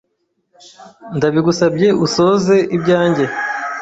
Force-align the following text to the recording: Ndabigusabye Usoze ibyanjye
Ndabigusabye 1.17 1.87
Usoze 2.05 2.55
ibyanjye 2.77 3.25